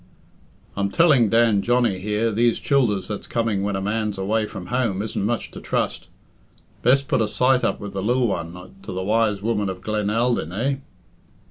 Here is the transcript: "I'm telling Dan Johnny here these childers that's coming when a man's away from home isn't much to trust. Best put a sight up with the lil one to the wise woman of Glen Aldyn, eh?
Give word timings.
"I'm 0.75 0.89
telling 0.89 1.29
Dan 1.29 1.61
Johnny 1.61 1.99
here 1.99 2.31
these 2.31 2.59
childers 2.59 3.07
that's 3.07 3.27
coming 3.27 3.61
when 3.61 3.75
a 3.75 3.81
man's 3.81 4.17
away 4.17 4.47
from 4.47 4.65
home 4.73 4.99
isn't 5.03 5.23
much 5.23 5.51
to 5.51 5.61
trust. 5.61 6.07
Best 6.81 7.07
put 7.07 7.21
a 7.21 7.27
sight 7.27 7.63
up 7.63 7.79
with 7.79 7.93
the 7.93 8.01
lil 8.01 8.25
one 8.27 8.77
to 8.81 8.91
the 8.91 9.03
wise 9.03 9.43
woman 9.43 9.69
of 9.69 9.81
Glen 9.81 10.09
Aldyn, 10.09 10.51
eh? 10.53 10.77